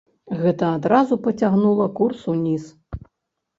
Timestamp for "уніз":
2.35-2.67